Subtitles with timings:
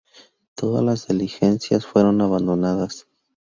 [0.55, 3.07] Todas las diligencias fueron abandonadas.